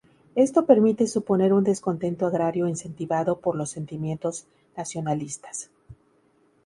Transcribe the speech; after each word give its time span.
Esto 0.33 0.65
permite 0.65 1.05
suponer 1.05 1.53
un 1.53 1.63
descontento 1.63 2.25
agrario 2.25 2.67
incentivado 2.67 3.39
por 3.39 3.55
los 3.55 3.69
sentimientos 3.69 4.47
nacionalistas. 4.75 5.69